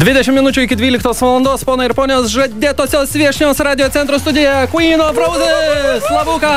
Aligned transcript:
20 0.00 0.32
minučių 0.32 0.62
iki 0.64 0.76
12 0.80 1.20
valandos, 1.20 1.60
ponai 1.68 1.84
ir 1.90 1.92
ponios, 1.94 2.30
žadėtosios 2.32 3.10
viešnios 3.20 3.58
radio 3.60 3.84
centro 3.92 4.16
studija 4.18 4.62
Queen 4.72 5.00
of 5.04 5.18
Roses, 5.18 6.06
Labuka. 6.14 6.52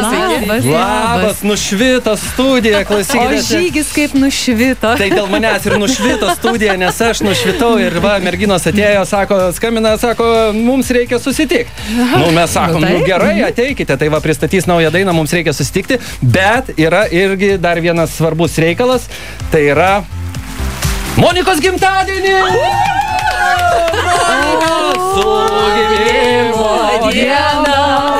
Labas, 0.00 0.64
Labas, 0.64 1.42
nušvito 1.44 2.14
studija, 2.16 2.80
O 2.82 2.84
klausykite. 2.88 3.42
žygis 3.50 3.90
kaip 3.92 4.14
nušvito. 4.16 4.94
Tai 5.02 5.08
dėl 5.12 5.28
manęs 5.28 5.66
ir 5.68 5.76
nušvito 5.82 6.30
studija, 6.38 6.78
nes 6.80 7.00
aš 7.10 7.20
nušvitau 7.26 7.74
ir 7.82 7.98
va, 8.00 8.14
merginos 8.24 8.64
atėjo, 8.70 9.04
sako, 9.10 9.42
skambina, 9.58 9.92
sako, 10.00 10.30
mums 10.56 10.88
reikia 10.96 11.20
susitikti. 11.20 11.68
Nu, 12.16 12.30
mes 12.32 12.56
sakom, 12.56 12.80
Nu, 12.80 12.88
nu 12.88 13.02
taip. 13.02 13.06
gerai, 13.10 13.36
ateikite, 13.50 13.98
tai 14.00 14.08
va, 14.08 14.22
pristatys 14.24 14.64
naują 14.70 14.88
dainą, 14.96 15.12
mums 15.12 15.36
reikia 15.36 15.52
susitikti, 15.52 16.00
bet 16.24 16.72
yra 16.80 17.04
irgi 17.12 17.58
dar 17.60 17.84
vienas 17.84 18.16
svarbus 18.16 18.56
reikalas, 18.64 19.10
tai 19.52 19.66
yra 19.74 19.92
Monikos 21.16 21.60
gimtadienis! 21.60 22.44
Su 25.12 25.46
gimimo 25.76 26.68
diena, 27.12 28.18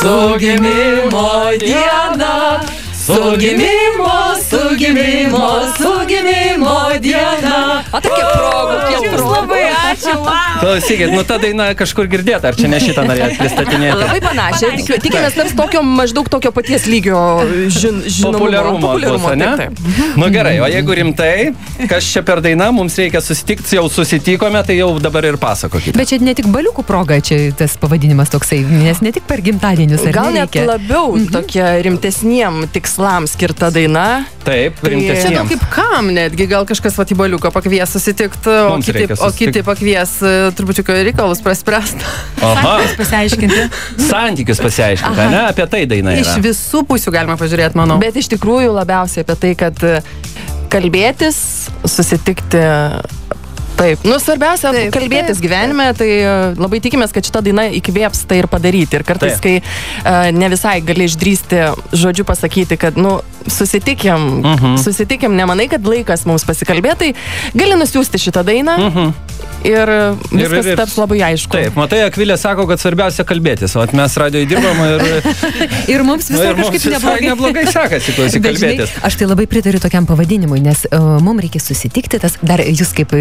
su 0.00 0.36
gimimo 0.38 1.50
diena, 1.58 2.60
su 3.06 3.36
gimimo, 3.38 4.34
su 4.50 4.76
gimimo, 4.76 5.60
su 5.78 6.06
gimimo 6.06 6.90
diena. 7.00 7.84
O 7.92 8.00
tokia 8.00 8.26
proga, 8.32 8.84
kiek 8.88 9.02
Jums 9.10 9.22
labai 9.22 9.53
ačiū. 9.94 10.14
Wow. 10.24 10.60
Klausykit, 10.60 11.10
nu 11.14 11.22
ta 11.26 11.38
daina 11.42 11.70
kažkur 11.78 12.06
girdėta, 12.10 12.50
ar 12.52 12.58
čia 12.58 12.68
ne 12.70 12.78
šitą 12.82 13.04
norėjot 13.08 13.36
pristatinėti? 13.40 13.98
Labai 14.02 14.20
panašiai. 14.24 14.76
Tikiu- 14.82 15.00
Tikimės 15.04 15.34
taps 15.38 15.54
tokio 15.58 15.82
maždaug 15.86 16.28
tokio 16.32 16.52
paties 16.54 16.86
lygio 16.90 17.18
žin, 17.72 18.02
žinomumo. 18.06 18.38
Populiarumo, 18.38 18.92
bus, 18.98 19.26
ne? 19.38 19.50
taip, 19.58 19.78
taip. 19.78 20.16
Nu 20.20 20.28
gerai, 20.34 20.56
o 20.64 20.68
jeigu 20.70 20.96
rimtai, 21.00 21.52
kas 21.90 22.06
čia 22.12 22.22
per 22.26 22.40
daina, 22.44 22.70
mums 22.74 22.96
reikia 23.00 23.20
susitikti, 23.24 23.76
jau 23.78 23.86
susitikome, 23.92 24.60
tai 24.66 24.78
jau 24.78 24.90
dabar 25.02 25.24
ir 25.28 25.38
pasakokite. 25.40 25.96
Bet 25.98 26.10
čia 26.12 26.18
ne 26.22 26.34
tik 26.36 26.48
baliukų 26.54 26.84
proga, 26.86 27.18
čia 27.24 27.50
tas 27.58 27.76
pavadinimas 27.80 28.30
toksai, 28.32 28.60
nes 28.64 29.00
ne 29.04 29.12
tik 29.14 29.26
per 29.28 29.42
gimtadienius. 29.44 30.04
Gal 30.14 30.32
net 30.34 30.54
labiau 30.66 31.14
tokia 31.32 31.74
rimtesniem 31.84 32.64
tikslams 32.74 33.34
skirta 33.36 33.70
daina. 33.74 34.24
Taip, 34.44 34.76
Tai- 34.80 34.90
Čia 34.90 34.96
nu 34.96 35.00
rimtesniems. 35.00 35.48
kaip 35.54 35.62
kam 35.72 36.10
netgi, 36.14 36.46
gal 36.50 36.66
kažkas 36.68 36.96
va 36.98 37.04
į 37.08 37.16
baliuką 37.16 37.50
pakvies 37.54 37.88
susitikti, 37.94 38.50
o, 38.68 38.76
kiti, 38.82 39.06
o 39.12 39.16
susitikt. 39.16 39.38
kiti 39.38 39.62
pakvies 39.64 39.93
e, 40.24 40.32
trupučiuką 40.58 40.96
reikalus 41.06 41.40
praspręst. 41.44 42.02
Aha, 42.44 42.74
Pasiaiškinti. 42.98 43.60
santykius 44.08 44.60
pasiaiškinti, 44.64 45.28
ne? 45.32 45.42
Apie 45.48 45.66
tai 45.70 45.84
daina 45.90 46.16
Iš 46.18 46.34
yra. 46.34 46.42
visų 46.50 46.82
pusių 46.88 47.14
galima 47.14 47.36
pažiūrėti, 47.40 47.78
manau. 47.78 48.00
Bet 48.02 48.18
iš 48.20 48.28
tikrųjų 48.34 48.74
labiausiai 48.76 49.24
apie 49.24 49.36
tai, 49.44 49.52
kad 49.64 49.80
kalbėtis, 50.74 51.38
susitikti. 51.86 52.62
Taip, 53.74 54.04
nu 54.06 54.18
svarbiausia 54.22 54.70
Taip, 54.70 54.92
kalbėtis 54.94 55.40
gyvenime, 55.42 55.88
tai 55.98 56.08
e, 56.22 56.34
labai 56.54 56.78
tikimės, 56.84 57.10
kad 57.14 57.26
šita 57.26 57.40
daina 57.42 57.64
įkvėps 57.74 58.22
tai 58.30 58.38
ir 58.42 58.46
padaryti. 58.46 59.00
Ir 59.00 59.02
kartais, 59.08 59.40
Taip. 59.40 59.42
kai 59.42 59.56
uh, 59.60 60.30
ne 60.30 60.48
visai 60.52 60.76
gali 60.86 61.08
išdrysti 61.10 61.62
žodžiu 61.92 62.24
pasakyti, 62.28 62.76
kad, 62.78 62.96
nu, 62.96 63.16
susitikim, 63.50 64.38
uh 64.40 64.54
Mhm. 64.54 64.64
-huh. 64.64 64.78
susitikim, 64.84 65.34
nemanai, 65.36 65.68
kad 65.68 65.82
laikas 65.86 66.24
mums 66.26 66.44
pasikalbėti, 66.44 66.98
tai 66.98 67.14
gali 67.54 67.74
nusiųsti 67.76 68.18
šitą 68.18 68.42
dainą 68.44 68.76
uh 68.86 68.94
-huh. 68.94 69.12
ir 69.64 69.88
e, 69.88 70.14
viskas 70.30 70.64
Mhm. 70.64 70.68
ir- 70.70 70.76
taps 70.76 70.96
labai 70.96 71.18
aišku. 71.22 71.50
Taip, 71.52 71.76
matai, 71.76 71.98
Akvilė 72.08 72.36
sako, 72.38 72.66
kad 72.66 72.78
svarbiausia 72.80 73.24
kalbėtis, 73.24 73.76
o 73.76 73.86
mes 73.96 74.16
radio 74.16 74.40
įdirbam 74.40 74.76
ir, 74.94 75.02
Ir 75.94 76.02
mums 76.02 76.30
nu, 76.30 76.36
visai 76.38 76.50
ir 76.50 76.56
mums 76.56 76.68
kažkaip 76.70 76.92
visai 76.94 77.20
neblogai. 77.20 77.28
neblogai 77.28 77.66
sekasi, 77.66 78.12
kalbėtis. 78.40 78.90
aš 79.02 79.14
tai 79.16 79.26
labai 79.26 79.46
pritariu 79.46 79.80
tokiam 79.80 80.06
pavadinimui, 80.06 80.60
nes 80.60 80.86
uh, 80.92 80.98
mums 81.20 81.40
reikia 81.42 81.60
susitikti, 81.60 82.18
tas 82.20 82.38
dar 82.42 82.60
jūs 82.60 82.92
kaip 82.94 83.12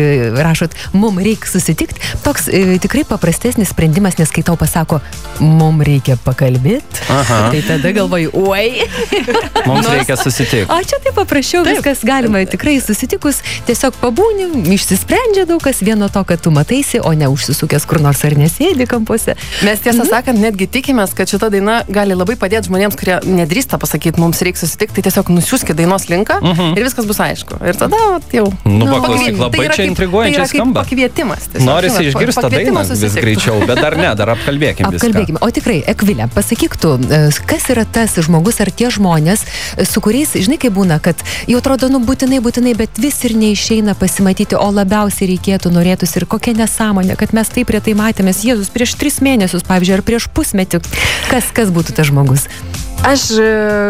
rašot, 0.45 0.75
mums 0.93 1.23
reikia 1.23 1.49
susitikti, 1.53 1.99
toks 2.25 2.47
uh, 2.51 2.75
tikrai 2.83 3.03
paprastesnis 3.07 3.71
sprendimas, 3.73 4.17
nes 4.19 4.31
kai 4.33 4.43
tau 4.45 4.55
pasako, 4.59 4.99
mums 5.39 5.83
reikia 5.87 6.17
pakalbėti, 6.23 7.03
Aha. 7.09 7.39
tai 7.53 7.61
tada 7.67 7.91
galvoju, 7.95 8.31
oi, 8.33 8.83
Mums 9.69 9.87
reikia 9.87 10.15
susitikti. 10.19 10.67
o 10.71 10.77
čia 10.83 10.99
tai 11.03 11.13
paprasčiau, 11.15 11.63
taip. 11.63 11.79
viskas 11.79 12.03
galima 12.07 12.41
tikrai 12.49 12.77
susitikus, 12.83 13.39
tiesiog 13.67 13.95
pabūni, 14.01 14.47
išsisprendžia 14.75 15.45
daug 15.49 15.61
kas 15.63 15.79
vieno 15.85 16.09
to, 16.11 16.23
kad 16.27 16.41
tu 16.43 16.51
mataisi, 16.53 16.99
o 17.03 17.13
ne 17.15 17.27
užsisukęs 17.31 17.85
kur 17.89 18.01
nors 18.03 18.23
ar 18.27 18.35
nesėdi 18.39 18.87
kampuose. 18.89 19.35
Mes 19.63 19.79
tiesą 19.83 20.05
sakant, 20.09 20.39
netgi 20.41 20.67
tikimės, 20.67 21.13
kad 21.17 21.29
šita 21.31 21.49
daina 21.53 21.81
gali 21.87 22.15
labai 22.17 22.35
padėti 22.39 22.67
žmonėms, 22.69 22.97
kurie 22.99 23.19
nedrįsta 23.23 23.79
pasakyti, 23.81 24.19
mums 24.21 24.41
reikia 24.45 24.63
susitikti, 24.65 24.99
tai 24.99 25.05
tiesiog 25.09 25.31
nusiųskite 25.33 25.75
dainos 25.79 26.07
linką 26.11 26.39
ir 26.75 26.83
viskas 26.85 27.07
bus 27.09 27.19
aišku. 27.23 27.59
Ir 27.63 27.77
tada 27.79 27.99
jau. 28.33 28.47
Nu, 28.65 28.85
va, 28.89 28.99
pakviet- 28.99 29.05
klausyk, 29.07 29.39
labai 29.39 29.59
tai 29.63 29.67
čia 29.69 29.79
kaip- 29.83 29.91
intriguojančiai 29.93 30.32
kaip 30.41 30.49
skamba. 30.51 30.83
Pakvietimas. 30.83 31.47
tiesiog, 31.51 31.67
Norisi 31.67 32.07
išgirsti 32.09 32.43
tą 32.43 32.49
dainą 32.53 32.83
vis 32.89 33.17
greičiau, 33.19 33.59
bet 33.67 33.81
dar 33.81 33.97
ne, 33.99 34.09
dar 34.19 34.33
apkalbėkim 34.35 34.89
viską. 34.89 34.99
Apkalbėkime. 34.99 35.41
O 35.43 35.49
tikrai, 35.53 35.79
Ekvilė, 35.93 36.27
pasakyk 36.33 36.77
tu, 36.81 36.95
e, 36.97 37.21
kas 37.49 37.69
yra 37.73 37.85
tas 37.85 38.15
žmogus 38.27 38.59
ar 38.63 38.71
tie 38.73 38.89
žmonės, 38.93 39.45
e, 39.77 39.87
su 39.89 40.03
kuriais, 40.03 40.35
žinai, 40.35 40.59
kaip 40.61 40.75
būna, 40.77 40.99
kad 41.03 41.23
jau 41.49 41.61
atrodo, 41.61 41.89
nu 41.93 42.01
būtinai, 42.03 42.41
būtinai, 42.43 42.75
bet 42.79 43.01
vis 43.01 43.19
ir 43.27 43.37
neišeina 43.39 43.97
pasimatyti, 43.99 44.57
o 44.59 44.69
labiausiai 44.73 45.31
reikėtų, 45.33 45.73
norėtųsi 45.73 46.21
ir 46.21 46.27
kokia 46.29 46.55
nesąmonė, 46.57 47.17
kad 47.19 47.35
mes 47.37 47.53
taip 47.53 47.73
retai 47.73 47.97
matėmės, 47.97 48.43
Jėzus, 48.47 48.73
prieš 48.73 48.97
tris 48.99 49.21
mėnesius, 49.23 49.65
pavyzdžiui, 49.67 49.99
ar 49.99 50.07
prieš 50.07 50.29
pusmetį. 50.33 50.83
Kas, 51.31 51.53
kas 51.55 51.73
būtų 51.73 51.99
tas 51.99 52.09
žmogus? 52.09 52.49
Aš 53.03 53.31
e, 53.35 53.45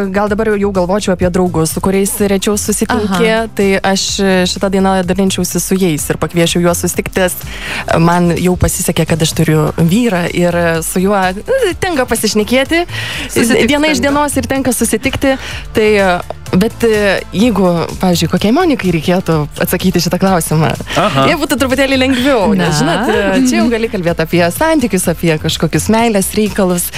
gal 0.10 0.26
dabar 0.30 0.50
jau 0.58 0.72
galvočiau 0.74 1.14
apie 1.14 1.30
draugus, 1.30 1.76
su 1.76 1.82
kuriais 1.86 2.12
rečiau 2.32 2.56
susitinkė, 2.58 3.34
tai 3.54 3.68
aš 3.78 4.06
e, 4.18 4.32
šitą 4.50 4.72
dainą 4.74 4.96
dalinčiausi 5.06 5.62
su 5.62 5.78
jais 5.78 6.08
ir 6.10 6.18
pakviečiau 6.18 6.64
juos 6.66 6.82
susitiktis. 6.82 7.36
Man 8.02 8.32
jau 8.42 8.56
pasisekė, 8.58 9.06
kad 9.14 9.22
aš 9.22 9.36
turiu 9.38 9.68
vyrą 9.78 10.26
ir 10.34 10.58
su 10.82 11.04
juo 11.06 11.20
e, 11.30 11.76
tenka 11.84 12.08
pasišnekėti 12.10 12.88
Susitikti 13.30 13.70
vieną 13.70 13.94
iš 13.94 14.02
tenka. 14.02 14.10
dienos 14.10 14.40
ir 14.42 14.50
tenka 14.50 14.74
susitikti. 14.74 15.38
Tai, 15.78 15.90
bet 16.60 16.84
e, 16.84 17.20
jeigu, 17.34 17.66
pavyzdžiui, 18.02 18.30
kokiai 18.32 18.54
Monikai 18.56 18.92
reikėtų 18.94 19.36
atsakyti 19.64 20.02
šitą 20.04 20.20
klausimą, 20.22 20.70
Aha. 21.02 21.26
jie 21.30 21.38
būtų 21.42 21.58
truputėlį 21.62 21.98
lengviau, 22.02 22.54
Na. 22.54 22.68
nes, 22.68 22.80
žinot, 22.82 23.10
e, 23.10 23.42
čia 23.50 23.60
jau 23.62 23.68
gali 23.72 23.90
kalbėti 23.92 24.24
apie 24.26 24.42
santykius, 24.54 25.08
apie 25.12 25.34
kažkokius 25.42 25.88
meilės 25.94 26.30
reikalus. 26.38 26.90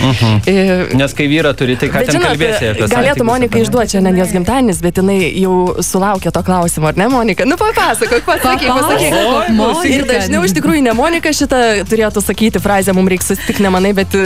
E, 0.45 0.87
Nes 0.97 1.13
kai 1.17 1.27
vyra 1.31 1.53
turi, 1.57 1.77
tai 1.79 1.89
ką 1.93 2.01
Bet 2.03 2.11
ten 2.11 2.19
žinot, 2.19 2.33
kalbėsi 2.33 2.69
apie 2.73 2.89
galėtų 2.91 3.27
Monika 3.27 3.55
santykius, 3.55 3.69
išduoti 3.69 3.95
šiandien 3.95 4.19
jos 4.21 4.33
gimtadienis, 4.35 4.81
bet 4.83 4.99
jinai 5.01 5.19
jau 5.41 5.55
sulaukė 5.83 6.33
to 6.35 6.43
klausimo, 6.45 6.89
ar 6.91 6.99
ne, 6.99 7.07
Monika? 7.11 7.45
Nu, 7.47 7.55
papasakok, 7.61 8.25
pasakyk, 8.27 8.67
pasakyk. 8.69 9.53
Monika. 9.55 9.87
Ir 9.95 10.05
dažniau 10.09 10.43
iš 10.47 10.53
tikrųjų 10.57 10.83
ne 10.89 10.93
Monika 10.97 11.31
šitą 11.35 11.61
turėtų 11.89 12.21
sakyti 12.25 12.59
frazę, 12.63 12.93
mums 12.97 13.11
reikia 13.13 13.29
susitikti 13.31 13.63
nemanai, 13.65 13.93
bet 13.97 14.15
e, 14.17 14.25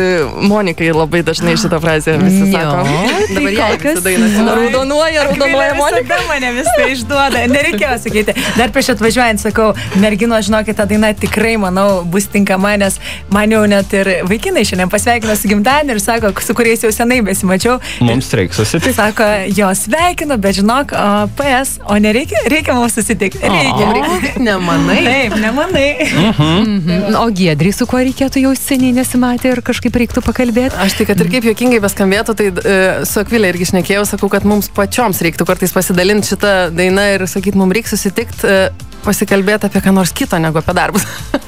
Monikai 0.49 0.89
labai 0.95 1.21
dažnai 1.27 1.55
šitą 1.59 1.79
frazę 1.83 2.17
visi 2.21 2.49
sako. 2.51 2.83
tai 2.85 3.35
Dabar 3.35 3.53
kol 3.59 3.77
kas- 3.83 4.03
dainas. 4.05 4.37
Raudonuoja, 4.49 5.18
raudonuoja 5.27 5.75
Monika. 5.77 6.19
Mane 6.29 6.51
viską 6.57 6.87
išduoda. 6.93 7.43
Nereikėjo 7.51 7.95
sakyti. 8.03 8.35
Dar 8.57 8.73
prieš 8.75 8.93
atvažiuojant 8.95 9.41
sakau, 9.43 9.71
mergino, 10.01 10.39
žinokit, 10.45 10.77
ta 10.77 10.85
daina 10.89 11.11
tikrai, 11.17 11.55
manau, 11.61 12.03
bus 12.03 12.29
tinkama, 12.31 12.75
nes 12.81 12.99
man 13.33 13.51
jau 13.53 13.63
net 13.69 13.93
ir 13.97 14.11
vaikinai 14.29 14.65
šiandien 14.67 14.91
pasveikino 14.91 15.35
su 15.39 15.49
gimtadieniu 15.51 15.97
ir 15.97 16.03
sako, 16.03 16.33
su 16.43 16.55
kuriais 16.57 16.83
jau 16.85 16.91
senai 16.93 17.21
besimačiau. 17.25 17.79
Mums 18.05 18.31
reikia 18.37 18.59
susitikti. 18.61 18.95
Sako, 18.97 19.27
jo 19.57 19.69
sveikinu, 19.75 20.37
bet 20.41 20.59
žinok, 20.59 20.93
o, 20.93 21.27
PS, 21.39 21.79
o 21.89 21.97
nereikia, 22.01 22.43
reikia 22.51 22.75
mums 22.77 22.97
susitikti. 22.97 23.41
Reikia, 23.43 23.91
reikia. 23.95 24.33
Nemanai. 24.49 24.99
Taip, 25.05 25.37
nemanai. 25.41 25.89
Mhm. 26.09 27.17
O 27.19 27.25
Giedrį, 27.35 27.73
su 27.75 27.87
kuo 27.89 28.01
reikėtų 28.03 28.43
jau 28.45 28.53
seniai 28.57 28.93
nesimatę 28.95 29.51
ir 29.53 29.61
kažkaip 29.65 29.95
reiktų 30.01 30.23
pakalbėti? 30.25 30.77
Aš 30.79 30.97
tai, 30.99 31.07
kad 31.09 31.21
ir 31.21 31.31
kaip 31.31 31.47
juokingai 31.49 31.81
beskambėtų, 31.83 32.35
tai 32.39 32.49
e, 32.49 32.77
su 33.09 33.21
Akvilė 33.21 33.51
irgi 33.53 33.69
šnekėjau, 33.71 34.05
sakau, 34.09 34.29
kad 34.31 34.45
mums 34.47 34.69
pačioms 35.09 35.23
reiktų 35.25 35.45
kartais 35.47 35.73
pasidalinti 35.73 36.29
šitą 36.29 36.69
dainą 36.75 37.05
ir 37.15 37.25
sakyti, 37.27 37.57
mums 37.57 37.73
reikia 37.73 37.89
susitikti, 37.89 38.45
e, 38.45 38.69
pasikalbėti 39.03 39.69
apie 39.69 39.81
ką 39.83 39.93
nors 39.95 40.13
kito 40.15 40.39
negu 40.41 40.61
apie 40.61 40.75
darbus. 40.77 41.05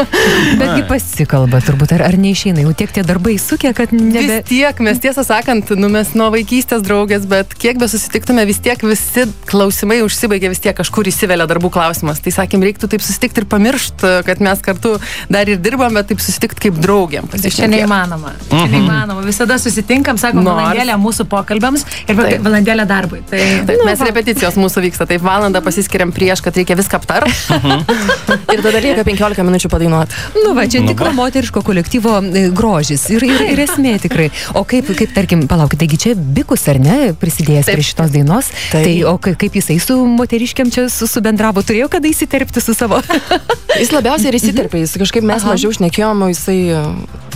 Betgi 0.61 0.83
pasikalba 0.89 1.61
turbūt, 1.65 1.95
ar, 1.97 2.05
ar 2.09 2.17
neišeina, 2.19 2.63
jau 2.65 2.73
tiek 2.77 2.93
tie 2.93 3.03
darbai 3.05 3.37
sukia, 3.41 3.73
kad 3.77 3.93
nebe... 3.95 4.21
Vis 4.21 4.47
tiek, 4.49 4.81
mes 4.83 5.01
tiesą 5.01 5.23
sakant, 5.27 5.73
nu 5.79 5.89
mes 5.91 6.13
nuo 6.17 6.29
vaikystės 6.33 6.83
draugės, 6.85 7.27
bet 7.29 7.55
kiek 7.59 7.79
be 7.81 7.89
susitiktume, 7.91 8.45
vis 8.49 8.61
tiek 8.63 8.81
visi 8.85 9.25
klausimai 9.49 10.01
užsibaigia, 10.05 10.51
vis 10.53 10.63
tiek 10.63 10.75
kažkur 10.77 11.09
įsivelia 11.11 11.47
darbų 11.49 11.71
klausimas. 11.73 12.21
Tai 12.23 12.33
sakėm, 12.35 12.65
reiktų 12.67 12.91
taip 12.91 13.05
susitikti 13.05 13.43
ir 13.43 13.49
pamiršti, 13.51 14.13
kad 14.27 14.43
mes 14.43 14.63
kartu 14.65 14.95
dar 15.31 15.49
ir 15.49 15.61
dirbam, 15.61 15.95
bet 15.97 16.11
taip 16.11 16.23
susitikti 16.23 16.67
kaip 16.67 16.81
draugiam. 16.81 17.29
Tai 17.31 17.41
čia 17.51 17.69
neįmanoma. 17.71 18.35
Čia 18.49 18.67
neįmanoma. 18.71 19.25
Visada 19.25 19.57
susitinkam, 19.61 20.19
sakom, 20.21 20.43
Nors. 20.45 20.61
valandėlę 20.61 20.97
mūsų 21.01 21.27
pokalbėms 21.31 21.85
ir 22.07 22.17
Taip. 22.17 22.43
valandėlę 22.45 22.85
darbui. 22.89 23.21
Tai 23.29 23.41
Taip, 23.67 23.83
mes 23.87 24.03
repeticijos 24.07 24.57
mūsų 24.59 24.85
vyksta, 24.87 25.07
taip 25.09 25.23
valandą 25.25 25.61
pasiskiriam 25.65 26.13
prieš, 26.15 26.43
kad 26.45 26.57
reikia 26.57 26.77
viską 26.79 27.01
aptarti. 27.01 27.33
Ir 28.55 28.61
tada 28.63 28.79
lieka 28.83 29.03
15 29.07 29.43
minučių 29.47 29.69
padainuoti. 29.71 30.17
Nu 30.43 30.53
va, 30.57 30.65
čia 30.69 30.81
Nu 30.83 30.91
tikro 30.91 31.11
moteriško 31.15 31.61
kolektyvo 31.65 32.17
e, 32.25 32.43
grožis 32.55 33.05
ir, 33.13 33.23
ir, 33.27 33.43
ir 33.53 33.61
esmė 33.63 33.95
tikrai. 34.03 34.29
O 34.57 34.63
kaip, 34.67 34.89
kaip 34.97 35.13
tarkim, 35.15 35.45
palaukit, 35.51 35.79
taigi 35.83 35.99
čia 36.05 36.15
Bikus 36.15 36.67
ar 36.71 36.79
ne, 36.83 36.97
prisidėjęs 37.17 37.69
Taip. 37.69 37.77
prie 37.79 37.85
šitos 37.87 38.13
dainos, 38.13 38.51
Taip. 38.71 38.85
tai 38.87 38.95
o 39.07 39.15
kai- 39.21 39.35
kaip 39.39 39.55
jisai 39.59 39.79
su 39.83 39.97
moteriškiam 40.05 40.71
čia 40.73 40.87
su, 40.91 41.07
subendravo, 41.09 41.63
turėjo 41.65 41.89
kada 41.91 42.11
įsiterpti 42.11 42.63
su 42.63 42.75
savo... 42.77 43.01
Jis 43.81 43.93
labiausiai 43.95 44.33
ir 44.33 44.35
įsiterpė, 44.35 44.81
jis 44.83 44.97
kažkaip 44.99 45.23
mes 45.25 45.45
Aha. 45.45 45.53
mažiau 45.53 45.71
šnekėjom, 45.77 46.25
o 46.25 46.27
jisai... 46.33 46.57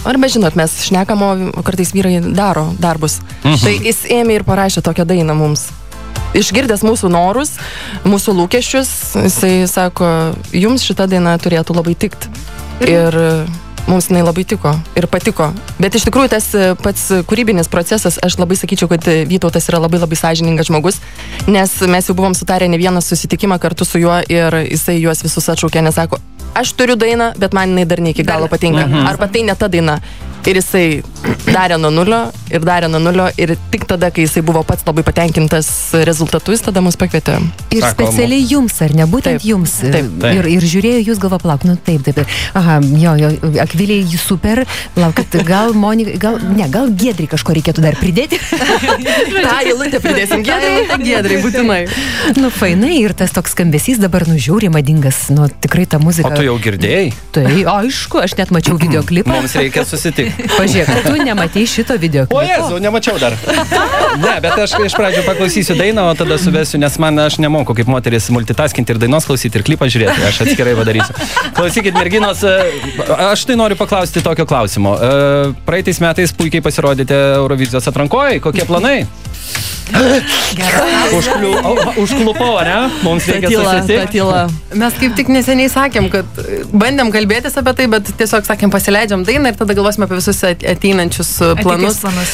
Arba 0.06 0.28
žinot, 0.30 0.54
mes 0.60 0.74
šnekam, 0.86 1.24
o 1.56 1.64
kartais 1.66 1.94
vyrai 1.96 2.20
daro 2.36 2.68
darbus. 2.78 3.22
Tai 3.42 3.72
jis 3.82 4.04
ėmė 4.14 4.42
ir 4.42 4.46
parašė 4.46 4.84
tokią 4.86 5.08
dainą 5.10 5.34
mums. 5.40 5.70
Išgirdęs 6.36 6.84
mūsų 6.86 7.12
norus, 7.14 7.56
mūsų 8.08 8.36
lūkesčius, 8.42 8.90
jisai 9.24 9.54
sako, 9.72 10.08
jums 10.52 10.84
šita 10.84 11.08
daina 11.12 11.38
turėtų 11.42 11.78
labai 11.78 11.96
tikti. 12.00 12.32
Ir 12.84 13.16
mums 13.88 14.10
jinai 14.10 14.24
labai 14.26 14.44
tiko 14.48 14.74
ir 14.98 15.08
patiko. 15.12 15.52
Bet 15.80 15.96
iš 15.98 16.08
tikrųjų 16.08 16.32
tas 16.34 16.48
e, 16.58 16.74
pats 16.82 17.08
kūrybinis 17.30 17.70
procesas, 17.72 18.18
aš 18.24 18.38
labai 18.42 18.58
sakyčiau, 18.60 18.90
kad 18.92 19.06
e, 19.12 19.24
Vytautas 19.30 19.70
yra 19.70 19.80
labai 19.84 20.02
labai 20.02 20.18
sąžiningas 20.20 20.70
žmogus, 20.70 21.00
nes 21.48 21.76
mes 21.92 22.10
jau 22.10 22.18
buvom 22.18 22.36
sutarę 22.38 22.68
ne 22.72 22.80
vieną 22.82 23.04
susitikimą 23.06 23.60
kartu 23.62 23.86
su 23.86 24.02
juo 24.02 24.18
ir 24.30 24.62
jisai 24.66 24.98
juos 25.00 25.24
visus 25.26 25.50
atšaukė, 25.54 25.84
nes 25.86 25.98
sako, 25.98 26.20
aš 26.58 26.74
turiu 26.80 26.98
dainą, 27.00 27.34
bet 27.40 27.54
man 27.54 27.76
jinai 27.76 27.86
dar 27.90 28.02
ne 28.02 28.16
iki 28.16 28.26
galo 28.26 28.50
patinka. 28.52 28.88
Arba 29.06 29.30
tai 29.30 29.46
ne 29.46 29.56
ta 29.56 29.70
daina. 29.72 30.00
Ir 30.46 30.60
jisai 30.62 31.02
darė 31.50 31.78
nuo 31.82 31.90
nulio 31.94 32.20
ir 32.54 32.64
darė 32.66 32.90
nuo 32.92 33.00
nulio 33.02 33.28
ir 33.42 33.56
tik 33.74 33.86
tada, 33.90 34.10
kai 34.14 34.26
jisai 34.26 34.44
buvo 34.46 34.62
pats 34.68 34.86
labai 34.88 35.04
patenkintas 35.08 35.68
rezultatu, 36.08 36.54
jis 36.56 36.64
tada 36.68 36.82
mus 36.86 36.98
pakvietė. 37.00 37.38
Ir 37.76 37.82
Sako, 37.84 38.06
specialiai 38.06 38.46
jums, 38.50 38.76
ar 38.86 38.94
ne, 38.96 39.08
būtent 39.10 39.40
Taip, 39.42 39.48
jums. 39.50 39.74
taip, 39.82 40.08
taip. 40.22 40.38
Ir, 40.40 40.50
ir 40.56 40.68
žiūrėjo, 40.72 41.02
jūs 41.10 41.22
galvo, 41.24 41.40
palauk, 41.44 41.66
nu 41.68 41.76
taip, 41.76 42.06
taip. 42.08 42.22
Aha, 42.56 42.78
jo, 43.02 43.16
jo, 43.20 43.32
akviliai 43.64 44.06
jį 44.06 44.20
super, 44.22 44.64
laukit, 45.00 45.36
gal 45.48 45.74
Monika, 45.76 46.16
gal, 46.22 46.40
ne, 46.56 46.68
gal 46.72 46.92
Gedri 46.96 47.28
kažko 47.32 47.56
reikėtų 47.58 47.84
dar 47.86 47.98
pridėti. 48.00 48.40
Ta 49.46 49.58
eilutę 49.66 50.00
pridėsim. 50.04 50.44
Gerai. 50.46 50.86
Giedrai, 51.02 51.40
būtinai. 51.44 51.82
nu, 52.40 52.50
fainai, 52.54 52.96
ir 53.02 53.14
tas 53.18 53.34
toks 53.36 53.54
skambesys 53.56 54.00
dabar 54.02 54.26
nužiūri 54.30 54.70
madingas, 54.74 55.26
nu 55.36 55.48
tikrai 55.50 55.86
ta 55.90 55.98
O 56.00 56.06
muzika. 56.06 56.32
tu 56.38 56.46
jau 56.46 56.56
girdėjai? 56.62 57.10
Tai, 57.36 57.46
aišku, 57.76 58.22
aš 58.24 58.38
net 58.40 58.54
mačiau 58.56 58.78
videoklipą. 58.84 59.34
Mums 59.36 59.56
reikia 59.60 59.86
susitikti. 59.88 60.48
Pažiūrėk, 60.56 61.04
tu 61.08 61.15
nematei 61.24 61.66
šito 61.70 61.96
O 61.96 62.02
videoklipo. 62.02 62.44
Jėzau, 62.46 62.80
nemačiau 62.84 63.20
dar. 63.22 63.36
Ne, 64.20 64.36
bet 64.44 64.56
aš 64.64 64.76
iš 64.86 64.96
pradžių 64.98 65.24
paklausysiu 65.28 65.76
dainą, 65.80 66.08
o 66.12 66.16
tada 66.18 66.38
suvesiu, 66.42 66.80
nes 66.82 66.98
man 67.02 67.20
aš 67.26 67.38
nemoku 67.44 67.76
kaip 67.78 67.90
moteris 67.92 68.30
multitaskinti 68.34 68.96
ir 68.96 69.02
dainos 69.02 69.28
klausyti, 69.28 69.60
ir 69.60 69.66
klipą 69.68 69.90
žiūrėti. 69.92 70.24
Aš 70.30 70.42
atskirai 70.46 70.76
padarysiu. 70.78 71.16
Klausykit, 71.58 71.96
merginos, 71.98 72.44
e, 72.48 72.56
aš 73.28 73.46
tai 73.50 73.60
noriu 73.60 73.78
paklausti 73.80 74.24
tokio 74.26 74.48
klausimo. 74.50 74.96
E, 74.96 75.54
Praeitais 75.68 76.00
metais 76.04 76.34
puikiai 76.36 76.64
pasirodėte 76.66 77.18
Eurovizijos 77.42 77.92
atrankoje. 77.92 78.40
Kokie 78.44 78.68
planai? 78.68 79.04
Užkliu, 81.18 81.52
užklupau, 82.02 82.58
ne? 82.66 82.78
Mums 83.04 83.28
reikia 83.30 84.06
tyla. 84.10 84.40
Mes 84.74 84.98
kaip 85.00 85.16
tik 85.18 85.30
neseniai 85.34 85.70
sakėm, 85.72 86.08
kad 86.14 86.40
bandėm 86.74 87.12
kalbėtis 87.14 87.58
apie 87.62 87.74
tai, 87.78 87.88
bet 87.92 88.10
tiesiog 88.20 88.48
sakėm, 88.48 88.72
pasileidžiam 88.74 89.26
dainą 89.28 89.52
ir 89.54 89.60
tada 89.60 89.76
galvosime 89.78 90.08
apie 90.08 90.20
visus 90.20 90.42
at- 90.48 90.66
ateinančius 90.76 91.32
e, 91.46 91.52
planus. 91.62 92.02
planus. 92.04 92.34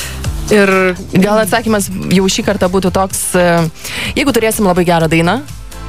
Ir 0.51 0.71
Gal 1.23 1.43
atsakymas 1.45 1.89
jau 2.11 2.25
šį 2.27 2.43
kartą 2.49 2.67
būtų 2.71 2.91
toks, 2.95 3.21
e, 3.39 3.45
jeigu 4.17 4.33
turėsim 4.35 4.67
labai 4.67 4.85
gerą 4.87 5.07
dainą, 5.11 5.39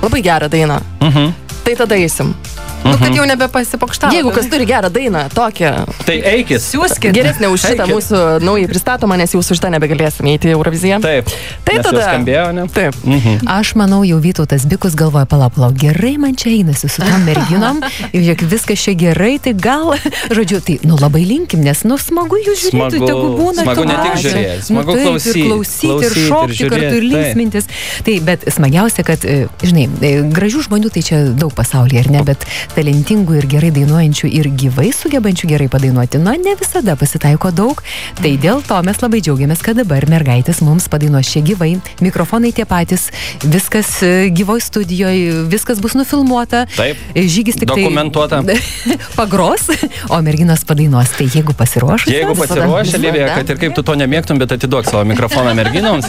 labai 0.03 0.23
gerą 0.23 0.51
dainą, 0.53 0.81
Mhm. 1.01 1.33
tai 1.65 1.75
tada 1.79 1.95
eisim. 1.99 2.35
Nu, 2.85 2.97
kad 2.99 3.15
jau 3.15 3.25
nebepasipokštavo. 3.27 4.15
Jeigu 4.17 4.31
kas 4.35 4.49
turi 4.51 4.67
gerą 4.67 4.91
dainą, 4.93 5.27
tokią 5.35 5.73
Tai 6.07 6.17
eikis. 6.33 6.67
Siūskit. 6.73 7.13
geresnę 7.15 7.49
už 7.53 7.61
šitą 7.63 7.85
Eikit. 7.87 7.95
mūsų 7.95 8.21
naujai 8.43 8.69
pristatomą, 8.71 9.17
nes 9.17 9.33
jau 9.35 9.43
su 9.43 9.55
šitą 9.55 9.71
nebegalėsim 9.75 10.27
įeiti 10.27 10.51
į 10.51 10.55
Euroviziją. 10.57 11.01
Taip. 11.03 11.31
Tai 11.65 11.77
tada- 11.83 12.03
Skambėjo, 12.09 12.47
ne? 12.55 12.67
Taip. 12.69 12.95
Mhm. 13.05 13.47
Aš 13.49 13.75
manau, 13.75 14.03
jau 14.05 14.19
Vytautas 14.23 14.67
Bikus 14.67 14.95
galvoja, 14.95 15.27
palauk, 15.27 15.75
gerai 15.79 16.17
man 16.19 16.35
čia 16.37 16.51
einasi 16.59 16.89
su 16.89 17.03
tom 17.03 17.23
merginom 17.25 17.81
ir 18.13 18.21
žiūrėk, 18.23 18.45
viskas 18.49 18.79
čia 18.83 18.95
gerai, 18.99 19.39
tai 19.43 19.53
gal, 19.55 19.95
žodžiu, 20.37 20.61
tai, 20.65 20.79
nu 20.85 20.97
labai 21.01 21.25
linkim, 21.27 21.63
nes, 21.63 21.85
nu 21.85 21.99
smagu 21.99 22.37
jūs 22.43 22.67
žiūrėti, 22.71 23.01
tegu 23.07 23.29
būna. 23.39 23.63
smagu 23.63 23.85
ne 23.87 23.95
tik 23.97 24.13
pačio. 24.13 24.29
žiūrėt, 24.29 24.63
smagu 24.69 24.91
nu, 24.91 24.97
taip, 24.97 25.07
klausyt, 25.09 25.37
ir 25.37 25.47
klausyti, 25.47 25.87
ir 25.87 25.93
klausyt, 25.93 26.17
ir 26.17 26.29
šokti 26.29 26.69
kartu, 26.69 26.83
ir 26.83 26.83
žiūrėt, 26.83 26.91
taip. 26.91 27.13
linksmintis. 27.13 27.65
Tai, 28.05 28.15
bet 28.29 28.41
smagiausia, 28.57 29.03
kad, 29.07 29.25
e, 29.25 29.47
žinai, 29.63 29.87
e, 30.03 30.13
gražių 30.33 30.65
žmonių 30.69 30.91
tai 30.93 31.03
čia 31.03 31.17
daug 31.37 31.53
pasaulyje, 31.55 32.05
ar 32.07 32.11
ne, 32.11 32.23
bet 32.27 32.47
talentingų 32.77 33.37
ir 33.41 33.47
gerai 33.51 33.71
dainuojančių 33.75 34.29
ir 34.39 34.49
gyvai 34.59 34.91
sugebančių 34.97 35.49
gerai 35.51 35.69
padainuoti, 35.73 36.21
na, 36.23 36.35
ne 36.41 36.55
visada 36.59 36.95
pasitaiko 36.99 37.53
daug. 37.55 37.83
Tai 38.21 38.33
dėl 38.41 38.63
to 38.67 38.79
mes 38.87 39.01
labai 39.03 39.21
džiaugiamės, 39.25 39.63
kad 39.65 39.79
dabar 39.81 40.07
mergaitės 40.11 40.63
mums 40.65 40.89
padainuos 40.93 41.31
čia 41.33 41.43
gyvai, 41.47 41.75
mikrofonai 42.05 42.53
tie 42.57 42.67
patys, 42.69 43.09
viskas 43.45 43.95
e, 44.07 44.13
gyvoj 44.35 44.63
studijoje, 44.65 45.43
viskas 45.53 45.83
bus 45.83 45.97
nufilmuota. 45.99 46.65
Taip. 46.77 47.01
Žygis 47.17 47.61
tik 47.61 47.73
Dokumentuota. 47.73 48.43
tai 48.47 48.59
pagros, 49.19 49.69
o 50.09 50.21
merginos 50.25 50.65
padainuos. 50.69 51.13
Tai 51.19 51.29
jeigu 51.33 51.57
pasiruošus. 51.59 52.13
Jeigu 52.13 52.37
pasiruošę, 52.39 53.01
Livija, 53.03 53.33
kad 53.37 53.53
ir 53.53 53.61
kaip 53.61 53.77
tu 53.77 53.85
to 53.87 53.97
nemėgtum, 53.99 54.41
bet 54.43 54.57
atiduok 54.57 54.89
savo 54.89 55.05
mikrofoną 55.09 55.57
merginoms. 55.59 56.09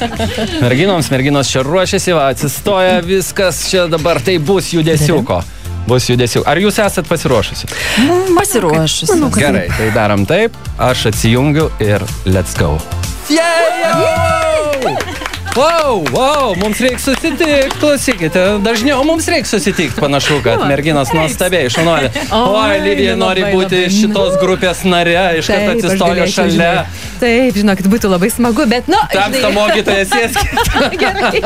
Merginoms, 0.62 1.12
merginos 1.14 1.52
čia 1.52 1.66
ruošiasi, 1.68 2.16
va, 2.16 2.30
atsistoja, 2.34 3.02
viskas 3.06 3.66
čia 3.72 3.88
dabar 3.92 4.22
tai 4.24 4.40
bus 4.44 4.74
judesiuko. 4.76 5.42
Bus 5.88 6.08
judesiuko. 6.10 6.48
Ar 6.50 6.60
jūs 6.64 6.80
esat 6.80 7.08
pasiruošusi? 7.10 7.68
Pasiruošus. 8.38 9.12
Gerai, 9.36 9.68
tai 9.78 9.90
darom 9.96 10.26
taip, 10.30 10.56
aš 10.80 11.10
atsijungiu 11.12 11.70
ir 11.84 12.06
let's 12.26 12.56
go. 12.60 12.78
Yeah! 13.30 14.34
Wow, 15.54 16.02
wow, 16.10 16.56
mums 16.58 16.80
reikia 16.82 16.98
susitikti, 16.98 17.46
klausykite, 17.78 18.42
dažniau 18.66 19.04
mums 19.06 19.28
reikia 19.30 19.46
susitikti, 19.46 20.02
panašu, 20.02 20.40
kad 20.42 20.64
merginos 20.66 21.12
nuostabiai 21.14 21.68
išnori. 21.70 22.10
Oi, 22.34 22.80
Livija 22.82 23.14
nori 23.20 23.44
labai, 23.46 23.52
būti 23.54 23.84
labai. 23.84 23.92
šitos 23.94 24.40
grupės 24.42 24.82
nare, 24.90 25.14
iš 25.38 25.52
karto 25.54 25.68
Taip, 25.68 25.78
aš 25.78 25.92
atsistojo 25.92 26.26
šalia. 26.34 26.56
žinai. 26.56 27.13
Taip, 27.24 27.56
žinokit, 27.56 27.88
būtų 27.88 28.10
labai 28.12 28.28
smagu, 28.34 28.66
bet, 28.68 28.90
nu, 28.92 28.98
Tamsta 29.14 29.48
mokytojas 29.56 30.10
sėskit. 30.12 30.50
Gerai. 31.02 31.40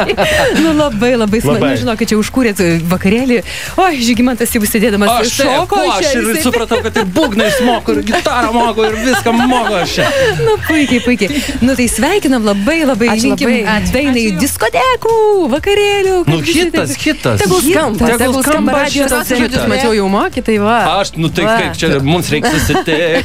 Nu 0.63 0.71
labai, 0.73 1.11
labai 1.21 1.41
smagu. 1.43 1.59
Labai. 1.59 1.69
Nu, 1.75 1.81
žinokit, 1.83 2.09
čia 2.09 2.17
užkūrėt 2.17 2.61
vakarėlį. 2.89 3.37
O, 3.77 3.85
Žygimantas 4.07 4.55
jau 4.55 4.61
sėdėdamas 4.65 5.11
Aš 5.19 5.35
šoko, 5.43 5.77
aš 5.93 6.07
ir 6.15 6.23
jisai- 6.31 6.43
supratau, 6.47 6.79
kad 6.85 6.97
ir 6.97 7.05
būgnais 7.13 7.59
moku, 7.67 7.93
ir 7.99 8.01
gitarą 8.09 8.49
moku, 8.55 8.87
ir 8.89 8.97
viską 9.05 9.33
moku 9.37 9.75
aš. 9.83 9.95
Nu, 10.41 10.55
puikiai, 10.65 11.01
puikiai. 11.05 11.43
Nu, 11.61 11.75
tai 11.77 11.85
sveikinam 11.93 12.47
labai, 12.47 12.79
labai. 12.89 13.11
Ačiū 13.13 13.29
linkim 13.35 13.53
labai. 13.53 13.85
Dainai 13.93 14.25
diskotekų, 14.41 15.13
vakarėlių. 15.53 16.15
Nu, 16.31 16.41
hitas, 16.41 16.95
taip- 16.95 17.05
hitas. 17.05 17.41
Tegul 17.45 17.61
skamba, 17.67 18.11
Tegul 18.23 18.41
skamba 18.49 18.81
stotose. 18.89 19.39
hitas. 19.43 19.67
Mačiau 19.69 19.93
jau 19.97 20.09
moky, 20.09 20.41
tai 20.49 20.57
va. 20.63 20.77
Aš, 20.97 21.13
nu 21.21 21.29
tai 21.29 21.45
Va. 21.45 21.55
kaip 21.61 21.77
čia 21.77 21.93
mums 22.01 22.29
reikia 22.33 22.51
susitikti, 22.55 23.23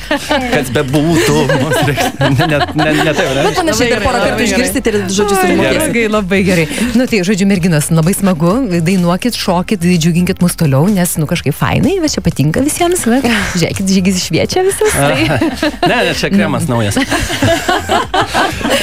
kas 0.52 0.70
bebūtų, 0.74 1.36
mums 1.62 1.80
reikia, 1.88 2.10
ne, 2.50 2.58
ne, 2.74 2.90
ne, 3.04 3.12
taip, 3.14 3.30
ne? 3.36 3.44
Panašiai 3.56 3.90
dar 3.92 4.02
porą 4.04 4.18
Labai 4.18 4.28
kartų 4.28 4.38
gerai. 4.38 4.48
išgirsti 4.48 4.82
ir 4.90 4.98
žodžius 5.12 5.38
ir 5.38 5.50
Oi, 5.52 5.56
mokėsit. 5.60 5.82
Labai, 5.82 6.04
labai 6.16 6.40
gerai. 6.46 6.66
Nu 6.98 7.06
tai, 7.10 7.22
žodžiu, 7.26 7.46
merginos, 7.50 7.88
labai 7.94 8.14
smagu, 8.16 8.52
dainuokit, 8.84 9.38
šokit, 9.38 9.84
džiuginkit 10.02 10.42
mus 10.44 10.56
toliau, 10.58 10.86
nes, 10.92 11.16
nu, 11.20 11.28
kažkaip 11.30 11.56
fainai, 11.56 11.96
va 12.02 12.10
čia 12.12 12.24
patinka 12.24 12.62
visiems, 12.64 13.04
va. 13.08 13.20
Žiūrėkit, 13.58 13.92
žygis 13.96 14.22
šviečia 14.26 14.64
visas. 14.66 14.92
Tai... 14.96 15.70
Ne, 15.88 15.98
ne, 16.08 16.14
čia 16.18 16.30
kremas 16.32 16.68
naujas. 16.70 16.98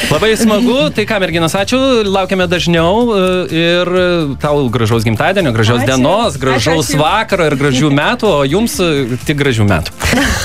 Labai 0.09 0.31
smagu, 0.39 0.89
tai 0.95 1.05
ką, 1.09 1.19
merginos, 1.21 1.53
ačiū, 1.57 1.79
laukiame 2.09 2.47
dažniau 2.49 3.09
e, 3.13 3.21
ir 3.59 3.91
tau 4.41 4.65
gražaus 4.73 5.05
gimtadienio, 5.05 5.51
gražios 5.55 5.83
Ačiū. 5.83 5.89
dienos, 5.91 6.37
gražaus 6.41 6.89
Ačiū, 6.89 6.97
ačiū. 6.97 7.01
vakaro 7.03 7.45
ir 7.49 7.55
gražių 7.59 7.91
metų, 7.93 8.31
o 8.39 8.43
jums 8.49 8.77
e, 8.81 9.19
tik 9.27 9.37
gražių 9.41 9.67
metų. 9.69 9.93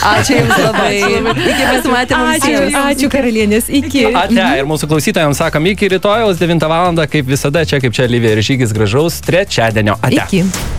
Ačiū 0.05 0.35
Jums 0.35 0.57
labai. 0.59 0.93
Iki 0.99 1.65
pasimatymų 1.71 2.25
Ačiū, 2.35 2.51
visiems. 2.51 2.77
Ačiū 3.05 3.13
karalienės, 3.13 3.69
iki. 3.69 4.07
Ate, 4.17 4.47
ir 4.61 4.69
mūsų 4.69 4.89
klausytojams 4.89 5.41
sakom 5.41 5.67
iki 5.69 5.91
rytojaus 5.93 6.41
9 6.41 6.69
val. 6.71 6.97
kaip 7.11 7.27
visada, 7.29 7.65
čia 7.65 7.81
kaip 7.81 7.93
čia 7.93 8.09
Lyvė 8.09 8.37
ir 8.37 8.43
Žygis 8.43 8.73
gražaus 8.73 9.21
trečiadienio. 9.21 9.99
Ate. 10.01 10.25
Iki. 10.25 10.74